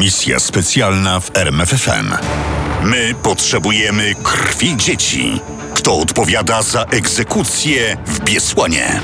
[0.00, 2.14] Misja specjalna w RMFFM.
[2.82, 5.40] My potrzebujemy krwi dzieci.
[5.74, 9.00] Kto odpowiada za egzekucję w Biesłanie?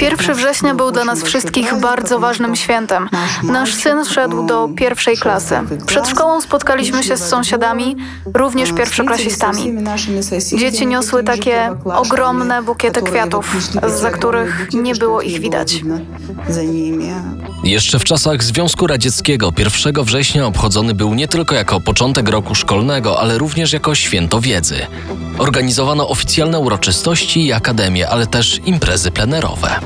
[0.00, 3.08] 1 września był dla nas wszystkich bardzo ważnym świętem.
[3.42, 5.54] Nasz syn szedł do pierwszej klasy.
[5.86, 7.96] Przed szkołą spotkaliśmy się z sąsiadami,
[8.34, 9.74] również pierwszoklasistami.
[10.58, 13.56] Dzieci niosły takie ogromne bukiety kwiatów,
[13.86, 15.82] za których nie było ich widać.
[17.64, 23.20] Jeszcze w czasach Związku Radzieckiego 1 września obchodzony był nie tylko jako początek roku szkolnego,
[23.20, 24.76] ale również jako święto wiedzy.
[25.38, 29.80] Organizowano oficjalne uroczystości i akademie, ale też imprezy plenerowe.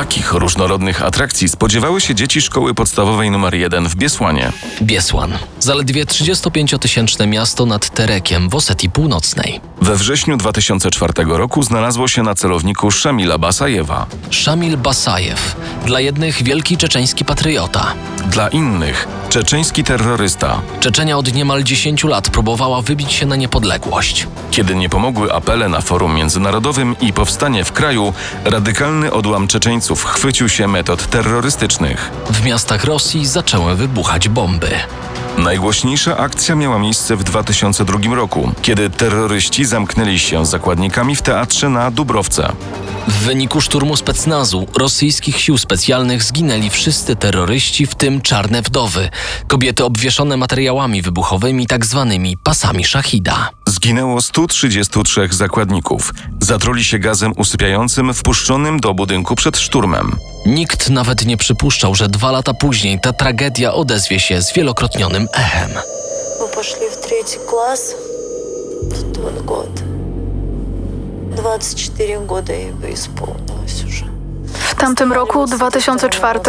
[0.00, 4.52] Takich różnorodnych atrakcji spodziewały się dzieci szkoły podstawowej nr 1 w Biesłanie.
[4.82, 5.38] Biesłan.
[5.58, 9.60] Zaledwie 35-tysięczne miasto nad Terekiem w Osetii Północnej.
[9.82, 14.06] We wrześniu 2004 roku znalazło się na celowniku Szamila Basajewa.
[14.30, 15.56] Szamil Basajew.
[15.86, 17.94] Dla jednych wielki czeczeński patriota.
[18.26, 20.62] Dla innych czeczeński terrorysta.
[20.80, 24.26] Czeczenia od niemal 10 lat próbowała wybić się na niepodległość.
[24.50, 28.12] Kiedy nie pomogły apele na forum międzynarodowym i powstanie w kraju,
[28.44, 32.10] radykalny odłam Czeczeńców chwycił się metod terrorystycznych.
[32.30, 34.70] W miastach Rosji zaczęły wybuchać bomby.
[35.38, 41.68] Najgłośniejsza akcja miała miejsce w 2002 roku, kiedy terroryści zamknęli się z zakładnikami w teatrze
[41.68, 42.52] na Dubrowce.
[43.09, 49.09] W wyniku szturmu specnazu rosyjskich sił specjalnych zginęli wszyscy terroryści, w tym czarne wdowy,
[49.47, 53.49] kobiety obwieszone materiałami wybuchowymi, tak zwanymi pasami szachida.
[53.67, 56.13] Zginęło 133 zakładników.
[56.41, 60.15] Zatruli się gazem usypiającym wpuszczonym do budynku przed szturmem.
[60.45, 65.69] Nikt nawet nie przypuszczał, że dwa lata później ta tragedia odezwie się zwielokrotnionym echem.
[66.39, 67.95] Мы пошли в третий класс
[68.91, 69.88] в тот год.
[71.35, 74.05] 24 года ей бы исполнилось уже.
[74.75, 76.39] W tamtym roku, 2004,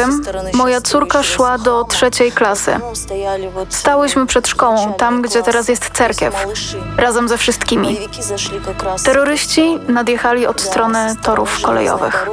[0.52, 2.80] moja córka szła do trzeciej klasy.
[3.68, 6.46] Stałyśmy przed szkołą, tam gdzie teraz jest cerkiew,
[6.96, 7.98] razem ze wszystkimi.
[9.04, 12.26] Terroryści nadjechali od strony torów kolejowych.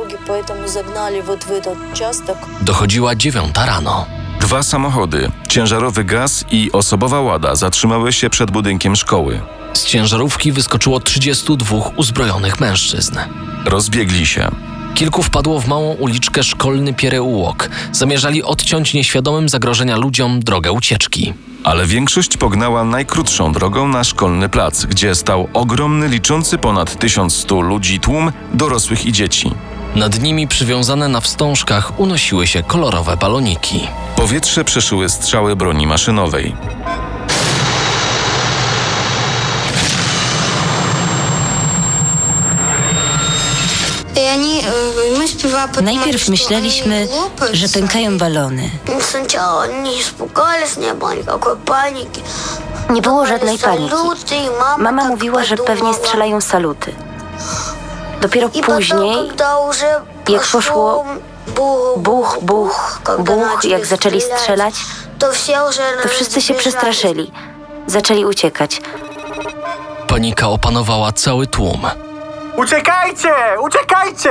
[2.61, 4.05] Dochodziła dziewiąta rano.
[4.39, 9.41] Dwa samochody, ciężarowy gaz i osobowa łada zatrzymały się przed budynkiem szkoły.
[9.72, 13.18] Z ciężarówki wyskoczyło 32 uzbrojonych mężczyzn.
[13.64, 14.50] Rozbiegli się.
[14.94, 17.70] Kilku wpadło w małą uliczkę szkolny Piereułok.
[17.92, 21.32] Zamierzali odciąć nieświadomym zagrożenia ludziom drogę ucieczki.
[21.64, 28.00] Ale większość pognała najkrótszą drogą na szkolny plac, gdzie stał ogromny, liczący ponad 1100 ludzi
[28.00, 29.50] tłum dorosłych i dzieci.
[29.94, 33.88] Nad nimi przywiązane na wstążkach unosiły się kolorowe baloniki.
[34.16, 36.54] Powietrze przeszyły strzały broni maszynowej.
[45.82, 47.08] Najpierw myśleliśmy,
[47.52, 48.70] że pękają balony.
[52.90, 53.94] Nie było żadnej paniki.
[54.78, 56.94] Mama mówiła, że pewnie strzelają saluty.
[58.20, 59.30] Dopiero później,
[60.28, 61.04] jak poszło
[61.96, 64.74] buch, buch, buch, jak zaczęli strzelać,
[66.02, 67.32] to wszyscy się przestraszyli.
[67.86, 68.80] Zaczęli uciekać.
[70.08, 71.86] Panika opanowała cały tłum.
[72.62, 73.28] Uciekajcie!
[73.66, 74.30] Uciekajcie!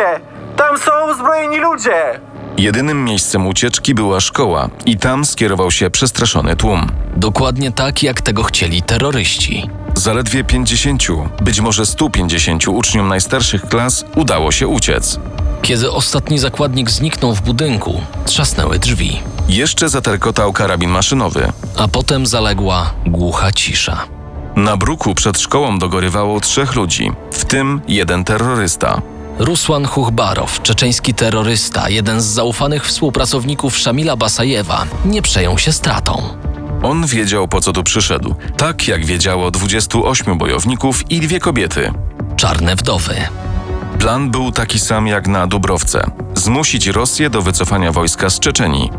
[0.58, 2.20] Tam są uzbrojeni ludzie!
[2.58, 6.88] Jedynym miejscem ucieczki była szkoła i tam skierował się przestraszony tłum.
[7.16, 9.70] Dokładnie tak, jak tego chcieli terroryści.
[9.96, 11.04] Zaledwie 50,
[11.42, 15.20] być może 150 uczniom najstarszych klas udało się uciec.
[15.62, 21.52] Kiedy ostatni zakładnik zniknął w budynku, trzasnęły drzwi, Jeszcze zaterkotał karabin maszynowy.
[21.78, 24.17] a potem zaległa głucha cisza.
[24.58, 29.02] Na bruku przed szkołą dogorywało trzech ludzi, w tym jeden terrorysta.
[29.40, 36.22] Rusłan Huchbarow, czeczeński terrorysta, jeden z zaufanych współpracowników Szamila Basajewa, nie przejął się stratą.
[36.84, 41.94] On wiedział po co tu przyszedł, tak jak wiedziało 28 bojowników i dwie kobiety.
[42.36, 43.16] Czarne wdowy.
[44.00, 48.92] Plan był taki sam jak na Dubrowce: zmusić Rosję do wycofania wojska z Czeczenii.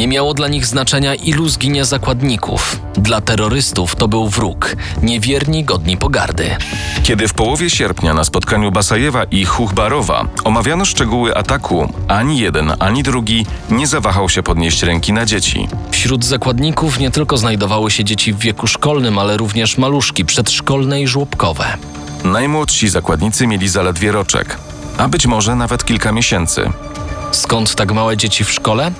[0.00, 2.80] Nie miało dla nich znaczenia, ilu zginie zakładników.
[2.94, 6.56] Dla terrorystów to był wróg, niewierni, godni pogardy.
[7.02, 13.02] Kiedy w połowie sierpnia na spotkaniu Basajewa i Huchbarowa omawiano szczegóły ataku, ani jeden, ani
[13.02, 15.68] drugi nie zawahał się podnieść ręki na dzieci.
[15.90, 21.06] Wśród zakładników nie tylko znajdowały się dzieci w wieku szkolnym, ale również maluszki przedszkolne i
[21.06, 21.76] żłobkowe.
[22.24, 24.58] Najmłodsi zakładnicy mieli zaledwie roczek,
[24.98, 26.70] a być może nawet kilka miesięcy.
[27.32, 28.92] Skąd tak małe dzieci w szkole?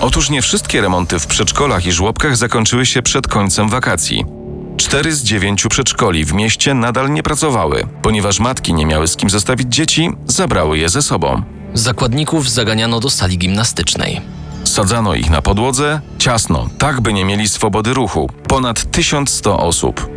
[0.00, 4.24] Otóż nie wszystkie remonty w przedszkolach i żłobkach zakończyły się przed końcem wakacji.
[4.76, 9.30] Cztery z dziewięciu przedszkoli w mieście nadal nie pracowały, ponieważ matki nie miały z kim
[9.30, 11.42] zostawić dzieci, zabrały je ze sobą.
[11.74, 14.20] Zakładników zaganiano do sali gimnastycznej.
[14.64, 18.30] Sadzano ich na podłodze, ciasno, tak by nie mieli swobody ruchu.
[18.48, 20.08] Ponad 1100 osób.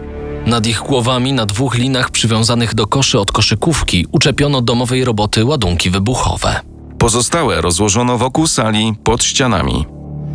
[0.45, 5.89] Nad ich głowami na dwóch linach przywiązanych do koszy od koszykówki uczepiono domowej roboty ładunki
[5.89, 6.70] wybuchowe.
[7.01, 9.85] Pozostałe rozłożono wokół sali pod ścianami.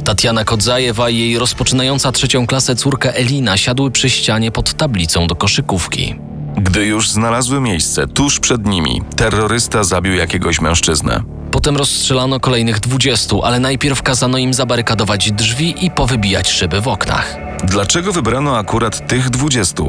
[0.04, 5.34] Tatiana Kodzajewa i jej rozpoczynająca trzecią klasę córka Elina siadły przy ścianie pod tablicą do
[5.34, 6.14] koszykówki.
[6.56, 11.22] Gdy już znalazły miejsce tuż przed nimi, terrorysta zabił jakiegoś mężczyznę.
[11.50, 17.36] Potem rozstrzelano kolejnych dwudziestu, ale najpierw kazano im zabarykadować drzwi i powybijać szyby w oknach.
[17.64, 19.82] Dlaczego wybrano akurat tych 20?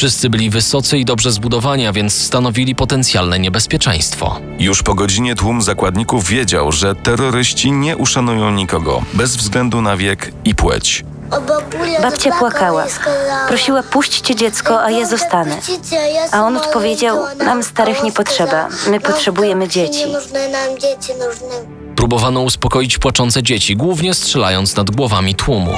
[0.00, 4.40] Wszyscy byli wysocy i dobrze zbudowani, a więc stanowili potencjalne niebezpieczeństwo.
[4.58, 10.32] Już po godzinie tłum zakładników wiedział, że terroryści nie uszanują nikogo, bez względu na wiek
[10.44, 11.04] i płeć.
[12.02, 12.86] Babcia płakała.
[13.48, 15.58] Prosiła, puśćcie dziecko, a ja zostanę.
[16.32, 20.04] A on odpowiedział, nam starych nie potrzeba, my potrzebujemy dzieci.
[21.96, 25.72] Próbowano uspokoić płaczące dzieci, głównie strzelając nad głowami tłumu.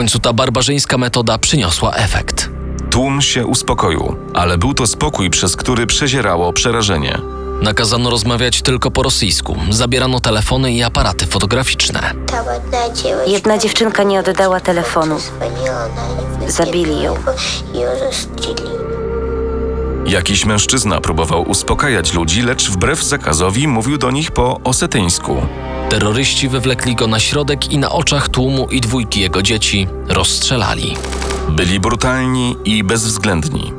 [0.00, 2.50] W końcu ta barbarzyńska metoda przyniosła efekt.
[2.90, 7.18] Tłum się uspokoił, ale był to spokój, przez który przezierało przerażenie.
[7.62, 12.14] Nakazano rozmawiać tylko po rosyjsku, zabierano telefony i aparaty fotograficzne.
[13.26, 15.16] Jedna dziewczynka nie oddała telefonu.
[16.48, 17.14] Zabili ją.
[20.06, 25.46] Jakiś mężczyzna próbował uspokajać ludzi, lecz wbrew zakazowi mówił do nich po osetyńsku.
[25.90, 30.96] Terroryści wywlekli go na środek i na oczach tłumu i dwójki jego dzieci rozstrzelali.
[31.48, 33.72] Byli brutalni i bezwzględni.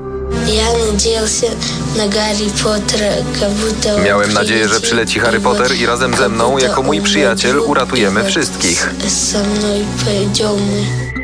[4.05, 8.93] Miałem nadzieję, że przyleci Harry Potter i razem ze mną, jako mój przyjaciel, uratujemy wszystkich.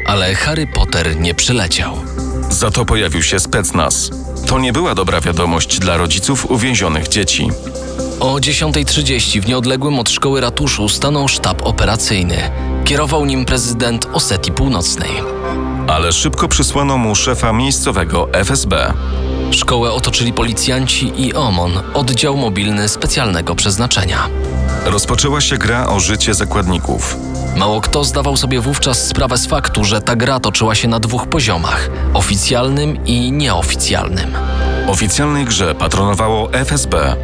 [0.06, 1.98] Ale Harry Potter nie przyleciał.
[2.50, 4.10] Za to pojawił się specnaz.
[4.48, 7.50] To nie była dobra wiadomość dla rodziców uwięzionych dzieci.
[8.20, 12.38] O 10.30 w nieodległym od szkoły ratuszu stanął sztab operacyjny.
[12.86, 15.12] Kierował nim prezydent Osetii Północnej.
[15.88, 18.94] Ale szybko przysłano mu szefa miejscowego FSB.
[19.52, 24.30] Szkołę otoczyli policjanci i OMON, oddział mobilny specjalnego przeznaczenia.
[24.86, 27.18] Rozpoczęła się gra o życie zakładników.
[27.58, 31.28] Mało kto zdawał sobie wówczas sprawę z faktu, że ta gra toczyła się na dwóch
[31.28, 34.34] poziomach oficjalnym i nieoficjalnym.
[34.88, 37.16] Oficjalnej grze patronowało FSB.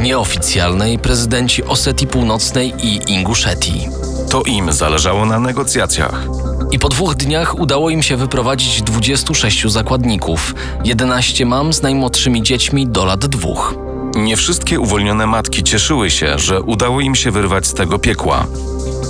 [0.00, 3.88] Nieoficjalnej prezydenci Osetii Północnej i Inguszetii.
[4.30, 6.24] To im zależało na negocjacjach.
[6.70, 10.54] I po dwóch dniach udało im się wyprowadzić 26 zakładników,
[10.84, 13.74] 11 mam z najmłodszymi dziećmi do lat dwóch.
[14.16, 18.46] Nie wszystkie uwolnione matki cieszyły się, że udało im się wyrwać z tego piekła,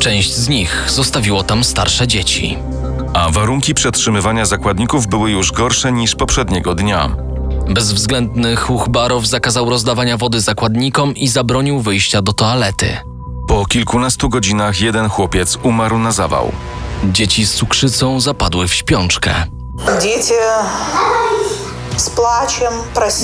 [0.04, 2.58] Część z nich zostawiło tam starsze dzieci.
[3.14, 7.16] A warunki przetrzymywania zakładników były już gorsze niż poprzedniego dnia.
[7.68, 12.96] Bezwzględny Huchbarow zakazał rozdawania wody zakładnikom i zabronił wyjścia do toalety.
[13.48, 16.52] Po kilkunastu godzinach jeden chłopiec umarł na zawał.
[17.04, 19.34] Dzieci z cukrzycą zapadły w śpiączkę.
[20.02, 20.32] Dzieci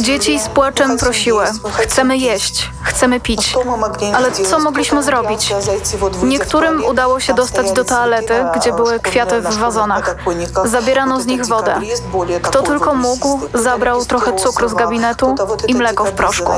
[0.02, 1.46] Dzieci z płaczem prosiły:
[1.78, 3.56] Chcemy jeść, chcemy pić.
[4.14, 5.54] Ale co mogliśmy zrobić?
[6.24, 10.16] Niektórym udało się dostać do toalety, gdzie były kwiaty w wazonach.
[10.66, 11.76] Zabierano z nich wodę.
[12.42, 15.36] Kto tylko mógł, zabrał trochę cukru z gabinetu
[15.68, 16.52] i mleko w proszku.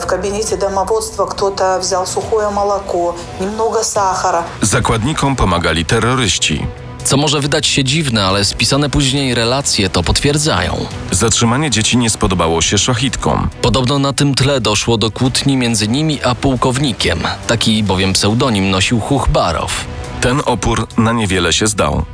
[0.00, 4.42] W gabinecie domowodstwa кто-то взял сухое молоко, немного сахара.
[4.62, 6.66] Zakładnikom pomagali terroryści.
[7.07, 10.85] Co może wydać się dziwne, ale spisane później relacje to potwierdzają.
[11.11, 13.49] Zatrzymanie dzieci nie spodobało się szachitkom.
[13.61, 17.19] Podobno na tym tle doszło do kłótni między nimi a pułkownikiem.
[17.47, 19.85] Taki bowiem pseudonim nosił Huchbarow.
[20.21, 22.05] Ten opór na niewiele się zdał.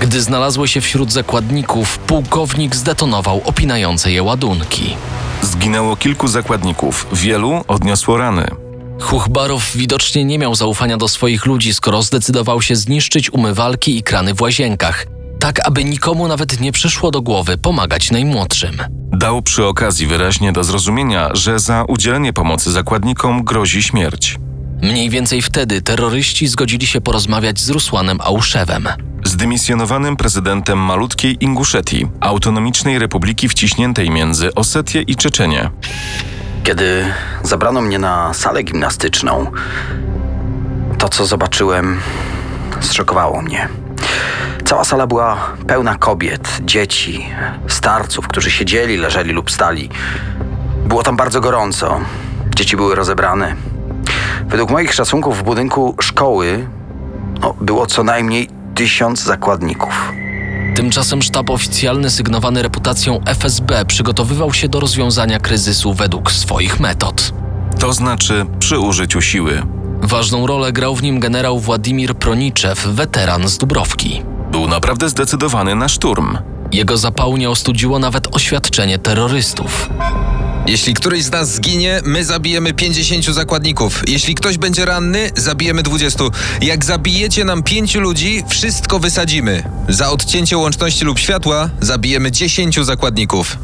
[0.00, 4.96] Gdy znalazły się wśród zakładników, pułkownik zdetonował opinające je ładunki.
[5.42, 8.50] Zginęło kilku zakładników, wielu odniosło rany.
[9.00, 14.34] Huchbarow widocznie nie miał zaufania do swoich ludzi, skoro zdecydował się zniszczyć umywalki i krany
[14.34, 15.06] w łazienkach,
[15.38, 18.76] tak aby nikomu nawet nie przyszło do głowy pomagać najmłodszym.
[19.12, 24.36] Dał przy okazji wyraźnie do zrozumienia, że za udzielenie pomocy zakładnikom grozi śmierć.
[24.82, 28.88] Mniej więcej wtedy terroryści zgodzili się porozmawiać z Rusłanem Auszewem.
[29.24, 35.70] Zdymisjonowanym prezydentem malutkiej Inguszetii, autonomicznej republiki wciśniętej między Osetię i Czeczenię.
[36.62, 37.04] Kiedy
[37.42, 39.46] zabrano mnie na salę gimnastyczną,
[40.98, 42.00] to co zobaczyłem
[42.80, 43.68] zszokowało mnie.
[44.64, 45.36] Cała sala była
[45.66, 47.26] pełna kobiet, dzieci,
[47.68, 49.90] starców, którzy siedzieli, leżeli lub stali.
[50.86, 52.00] Było tam bardzo gorąco.
[52.56, 53.54] Dzieci były rozebrane.
[54.46, 56.68] Według moich szacunków w budynku szkoły
[57.40, 60.12] no, było co najmniej tysiąc zakładników.
[60.74, 67.32] Tymczasem sztab oficjalny sygnowany reputacją FSB przygotowywał się do rozwiązania kryzysu według swoich metod.
[67.78, 69.62] To znaczy przy użyciu siły.
[70.02, 74.22] Ważną rolę grał w nim generał Władimir Proniczew, weteran z Dubrowki.
[74.52, 76.38] Był naprawdę zdecydowany na szturm.
[76.72, 79.90] Jego zapału nie ostudziło nawet oświadczenie terrorystów.
[80.66, 84.02] Jeśli któryś z nas zginie, my zabijemy 50 zakładników.
[84.08, 86.24] Jeśli ktoś będzie ranny, zabijemy 20.
[86.62, 89.62] Jak zabijecie nam pięciu ludzi, wszystko wysadzimy.
[89.88, 93.58] Za odcięcie łączności lub światła zabijemy 10 zakładników.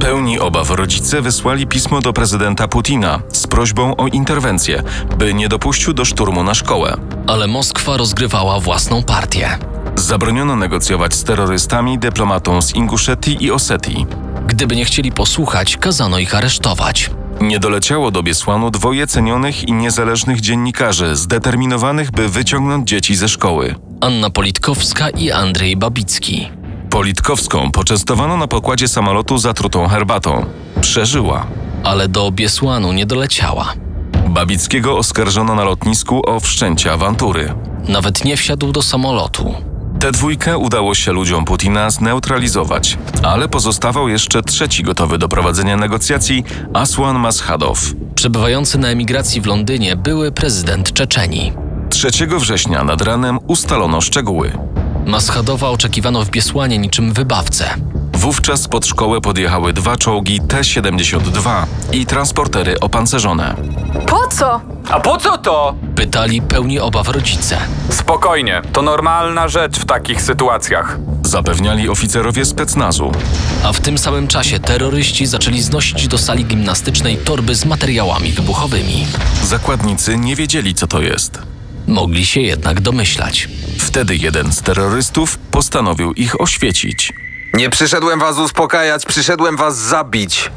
[0.00, 4.82] Pełni obaw rodzice wysłali pismo do prezydenta Putina z prośbą o interwencję,
[5.18, 6.96] by nie dopuścił do szturmu na szkołę.
[7.26, 9.58] Ale Moskwa rozgrywała własną partię.
[9.96, 14.06] Zabroniono negocjować z terrorystami, dyplomatą z Inguszetii i Osetii.
[14.48, 17.10] Gdyby nie chcieli posłuchać, kazano ich aresztować.
[17.40, 23.74] Nie doleciało do Biesłanu dwoje cenionych i niezależnych dziennikarzy, zdeterminowanych, by wyciągnąć dzieci ze szkoły.
[24.00, 26.48] Anna Politkowska i Andrzej Babicki.
[26.90, 30.46] Politkowską poczęstowano na pokładzie samolotu zatrutą herbatą.
[30.80, 31.46] Przeżyła.
[31.84, 33.72] Ale do Biesłanu nie doleciała.
[34.28, 37.54] Babickiego oskarżono na lotnisku o wszczęcie awantury.
[37.88, 39.54] Nawet nie wsiadł do samolotu.
[40.00, 46.44] Tę dwójkę udało się ludziom Putina zneutralizować, ale pozostawał jeszcze trzeci gotowy do prowadzenia negocjacji
[46.74, 47.92] Aswan Maschadow.
[48.14, 51.52] Przebywający na emigracji w Londynie były prezydent Czeczenii.
[51.90, 54.52] 3 września nad ranem ustalono szczegóły.
[55.06, 57.74] Maschadowa oczekiwano w Biesłanie niczym wybawcę.
[58.12, 63.54] Wówczas pod szkołę podjechały dwa czołgi T-72 i transportery opancerzone.
[64.06, 64.60] Po co?
[64.90, 65.74] A po co to?
[65.96, 67.58] Pytali pełni obaw rodzice.
[67.90, 70.98] Spokojnie, to normalna rzecz w takich sytuacjach.
[71.24, 73.12] Zapewniali oficerowie specnazu.
[73.64, 79.06] A w tym samym czasie terroryści zaczęli znosić do sali gimnastycznej torby z materiałami wybuchowymi.
[79.44, 81.38] Zakładnicy nie wiedzieli, co to jest.
[81.86, 83.48] Mogli się jednak domyślać.
[83.78, 87.12] Wtedy jeden z terrorystów postanowił ich oświecić.
[87.54, 90.50] Nie przyszedłem was uspokajać, przyszedłem was zabić.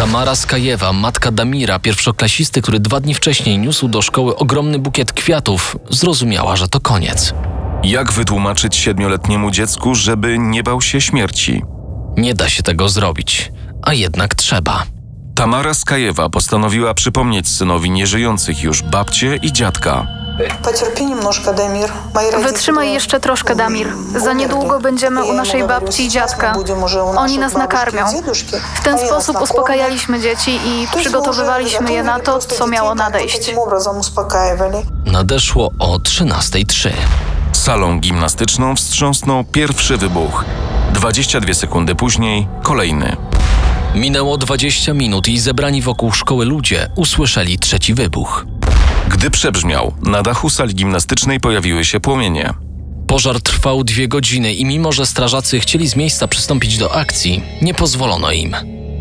[0.00, 5.76] Tamara Skajewa, matka Damira, pierwszoklasisty, który dwa dni wcześniej niósł do szkoły ogromny bukiet kwiatów,
[5.90, 7.34] zrozumiała, że to koniec.
[7.84, 11.62] Jak wytłumaczyć siedmioletniemu dziecku, żeby nie bał się śmierci?
[12.16, 13.52] Nie da się tego zrobić,
[13.82, 14.82] a jednak trzeba.
[15.34, 20.19] Tamara Skajewa postanowiła przypomnieć synowi nieżyjących już babcie i dziadka.
[22.52, 23.88] Wytrzymaj jeszcze troszkę, Damir.
[24.16, 26.52] Za niedługo będziemy u naszej babci i dziadka.
[27.16, 28.04] Oni nas nakarmią.
[28.74, 33.52] W ten sposób uspokajaliśmy dzieci i przygotowywaliśmy je na to, co miało nadejść.
[35.06, 36.90] Nadeszło o 13.03.
[37.52, 40.44] Salą gimnastyczną wstrząsnął pierwszy wybuch.
[40.92, 43.16] 22 sekundy później kolejny.
[43.94, 48.46] Minęło 20 minut i zebrani wokół szkoły ludzie usłyszeli trzeci wybuch.
[49.10, 52.54] Gdy przebrzmiał, na dachu sali gimnastycznej pojawiły się płomienie.
[53.06, 57.74] Pożar trwał dwie godziny i mimo, że strażacy chcieli z miejsca przystąpić do akcji, nie
[57.74, 58.56] pozwolono im.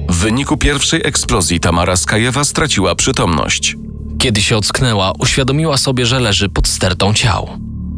[0.10, 3.76] W wyniku pierwszej eksplozji Tamara Skajewa straciła przytomność.
[4.20, 7.50] Kiedy się ocknęła, uświadomiła sobie, że leży pod stertą ciał.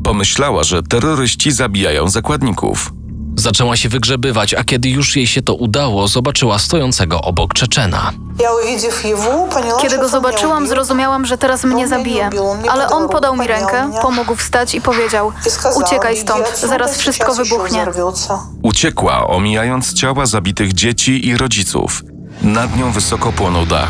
[0.03, 2.94] Pomyślała, że terroryści zabijają zakładników.
[3.41, 8.12] Zaczęła się wygrzebywać, a kiedy już jej się to udało, zobaczyła stojącego obok Czeczena.
[9.81, 12.29] Kiedy go zobaczyłam, zrozumiałam, że teraz mnie zabije.
[12.69, 15.31] Ale on podał mi rękę, pomógł wstać i powiedział:
[15.75, 17.86] Uciekaj stąd, zaraz wszystko wybuchnie.
[18.63, 22.03] Uciekła, omijając ciała zabitych dzieci i rodziców.
[22.41, 23.89] Nad nią wysoko płonął dach.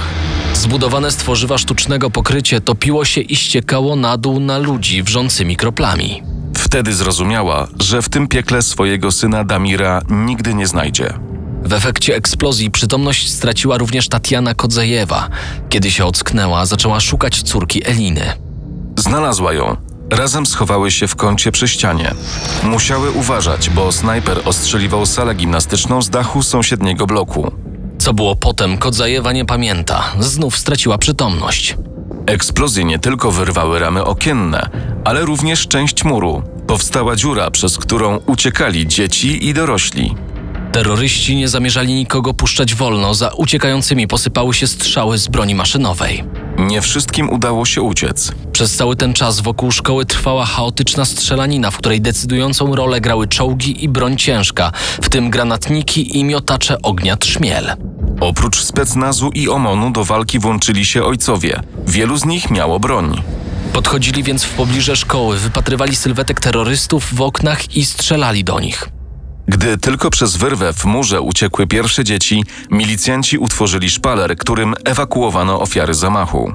[0.54, 6.24] Zbudowane z tworzywa sztucznego pokrycie topiło się i ściekało na dół na ludzi wrzącymi kroplami.
[6.72, 11.14] Wtedy zrozumiała, że w tym piekle swojego syna Damira nigdy nie znajdzie.
[11.64, 15.30] W efekcie eksplozji przytomność straciła również Tatiana Kodzejewa.
[15.70, 18.34] Kiedy się ocknęła, zaczęła szukać córki Eliny.
[18.98, 19.78] Znalazła ją.
[20.10, 22.14] Razem schowały się w kącie przy ścianie.
[22.64, 27.52] Musiały uważać, bo snajper ostrzeliwał salę gimnastyczną z dachu sąsiedniego bloku.
[27.98, 30.04] Co było potem, Kodzajewa nie pamięta.
[30.20, 31.78] Znów straciła przytomność.
[32.26, 34.70] Eksplozje nie tylko wyrwały ramy okienne,
[35.06, 36.44] ale również część muru.
[36.72, 40.16] Powstała dziura, przez którą uciekali dzieci i dorośli.
[40.72, 46.24] Terroryści nie zamierzali nikogo puszczać wolno, za uciekającymi posypały się strzały z broni maszynowej.
[46.58, 48.32] Nie wszystkim udało się uciec.
[48.52, 53.84] Przez cały ten czas wokół szkoły trwała chaotyczna strzelanina, w której decydującą rolę grały czołgi
[53.84, 57.76] i broń ciężka, w tym granatniki i miotacze ognia trzmiel.
[58.20, 61.62] Oprócz specnazu i OMON-u do walki włączyli się ojcowie.
[61.88, 63.22] Wielu z nich miało broń.
[63.74, 68.90] Podchodzili więc w pobliże szkoły, wypatrywali sylwetek terrorystów w oknach i strzelali do nich.
[69.48, 75.94] Gdy tylko przez wyrwę w murze uciekły pierwsze dzieci, milicjanci utworzyli szpaler, którym ewakuowano ofiary
[75.94, 76.54] zamachu.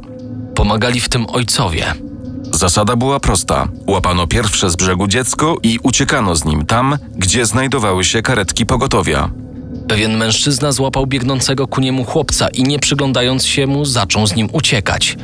[0.55, 1.95] Pomagali w tym ojcowie.
[2.53, 8.05] Zasada była prosta: łapano pierwsze z brzegu dziecko i uciekano z nim tam, gdzie znajdowały
[8.05, 9.31] się karetki pogotowia.
[9.89, 14.49] Pewien mężczyzna złapał biegnącego ku niemu chłopca i nie przyglądając się mu, zaczął z nim
[14.53, 15.17] uciekać.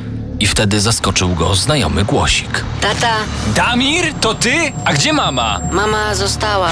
[0.43, 2.65] I wtedy zaskoczył go znajomy głosik.
[2.81, 3.13] Tata,
[3.55, 4.73] Damir, to ty?
[4.85, 5.61] A gdzie mama?
[5.73, 6.71] mama została.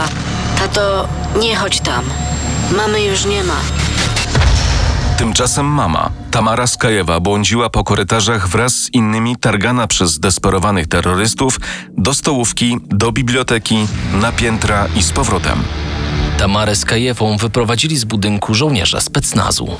[0.59, 1.09] Tato,
[1.41, 2.05] nie chodź tam.
[2.77, 3.55] Mamy już nie ma.
[5.19, 11.61] Tymczasem mama, Tamara Skajewa, błądziła po korytarzach wraz z innymi targana przez zdesperowanych terrorystów
[11.99, 15.63] do stołówki, do biblioteki, na piętra i z powrotem.
[16.39, 19.77] Tamarę Skajewą wyprowadzili z budynku żołnierze specnazu.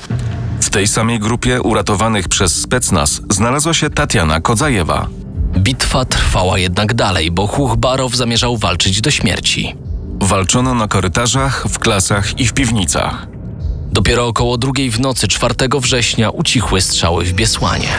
[0.61, 5.07] W tej samej grupie uratowanych przez specnaz znalazła się Tatiana Kodzajewa.
[5.57, 9.75] Bitwa trwała jednak dalej, bo Huchbarow zamierzał walczyć do śmierci.
[10.19, 13.27] Walczono na korytarzach, w klasach i w piwnicach.
[13.91, 17.89] Dopiero około drugiej w nocy 4 września ucichły strzały w Biesłanie.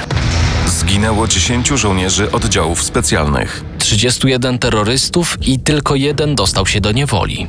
[0.67, 3.65] Zginęło 10 żołnierzy oddziałów specjalnych.
[3.79, 7.47] 31 terrorystów i tylko jeden dostał się do niewoli.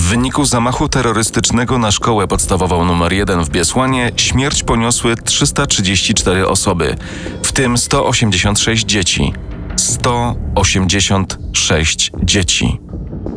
[0.00, 6.96] W wyniku zamachu terrorystycznego na szkołę podstawową nr 1 w Biesłanie śmierć poniosły 334 osoby,
[7.42, 9.32] w tym 186 dzieci.
[9.76, 12.80] 186 dzieci.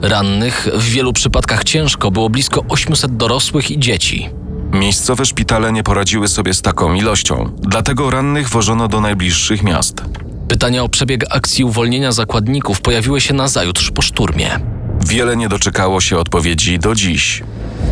[0.02, 4.30] Rannych w wielu przypadkach ciężko było blisko 800 dorosłych i dzieci.
[4.74, 10.04] Miejscowe szpitale nie poradziły sobie z taką ilością, dlatego rannych wożono do najbliższych miast.
[10.48, 14.83] Pytania o przebieg akcji uwolnienia zakładników pojawiły się nazajutrz po szturmie.
[15.06, 17.44] Wiele nie doczekało się odpowiedzi do dziś.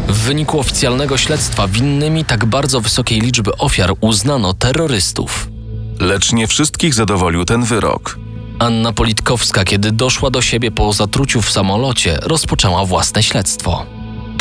[0.07, 5.49] W wyniku oficjalnego śledztwa winnymi tak bardzo wysokiej liczby ofiar uznano terrorystów.
[5.99, 8.19] Lecz nie wszystkich zadowolił ten wyrok.
[8.59, 13.85] Anna Politkowska, kiedy doszła do siebie po zatruciu w samolocie, rozpoczęła własne śledztwo.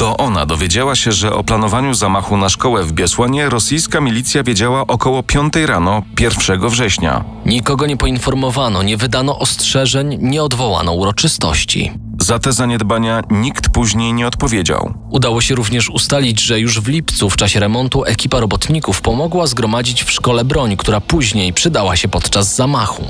[0.00, 4.86] To ona dowiedziała się, że o planowaniu zamachu na szkołę w Biesłanie rosyjska milicja wiedziała
[4.86, 7.24] około 5 rano 1 września.
[7.46, 11.92] Nikogo nie poinformowano, nie wydano ostrzeżeń, nie odwołano uroczystości.
[12.20, 14.94] Za te zaniedbania nikt później nie odpowiedział.
[15.10, 20.04] Udało się również ustalić, że już w lipcu w czasie remontu ekipa robotników pomogła zgromadzić
[20.04, 23.04] w szkole broń, która później przydała się podczas zamachu.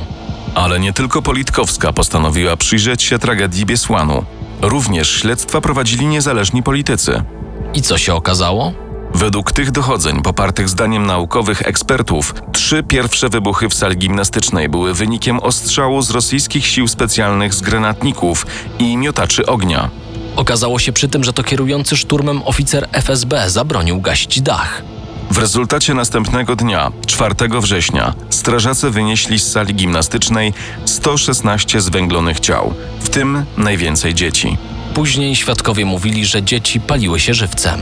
[0.55, 4.25] Ale nie tylko Politkowska postanowiła przyjrzeć się tragedii Biesłanu.
[4.62, 7.23] Również śledztwa prowadzili niezależni politycy.
[7.75, 8.73] I co się okazało?
[9.14, 15.40] Według tych dochodzeń, popartych zdaniem naukowych ekspertów, trzy pierwsze wybuchy w sali gimnastycznej były wynikiem
[15.40, 18.46] ostrzału z rosyjskich sił specjalnych z granatników
[18.79, 19.90] i miotaczy ognia.
[20.37, 24.83] Okazało się przy tym, że to kierujący szturmem oficer FSB zabronił gaść dach.
[25.31, 30.53] W rezultacie następnego dnia, 4 września, strażacy wynieśli z sali gimnastycznej
[30.85, 34.59] 116 zwęglonych ciał, w tym najwięcej dzieci.
[34.95, 37.81] Później świadkowie mówili, że dzieci paliły się żywcem.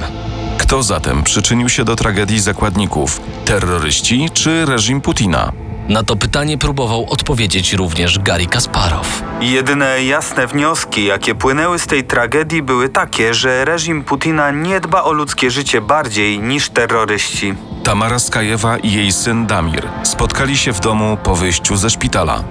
[0.59, 3.21] Kto zatem przyczynił się do tragedii zakładników?
[3.45, 5.53] Terroryści czy reżim Putina?
[5.89, 9.23] Na to pytanie próbował odpowiedzieć również Gary Kasparow.
[9.41, 15.03] Jedyne jasne wnioski, jakie płynęły z tej tragedii, były takie, że reżim Putina nie dba
[15.03, 17.55] o ludzkie życie bardziej niż terroryści.
[17.85, 22.45] Tamara Skajewa i jej syn Damir spotkali się w domu po wyjściu ze szpitala.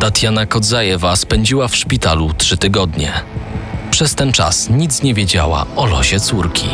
[0.00, 3.12] Tatiana Kodzajewa spędziła w szpitalu trzy tygodnie.
[3.90, 6.68] Przez ten czas nic nie wiedziała o losie córki.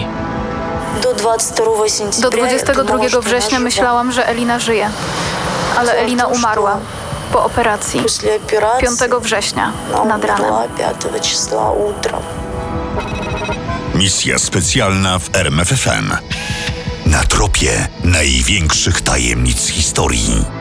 [2.23, 4.91] Do 22 września myślałam, że Elina żyje.
[5.77, 6.79] Ale Elina umarła
[7.33, 8.01] po operacji
[8.81, 9.73] 5 września
[10.09, 10.53] nad ranem.
[13.95, 16.17] Misja specjalna w RMFFM.
[17.07, 20.56] Na tropie największych tajemnic historii.